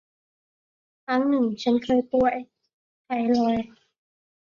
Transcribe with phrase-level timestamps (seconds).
[1.05, 2.35] ครั้งหนึ่งฉันเคยป่วย
[3.05, 3.67] ไทฟอยด์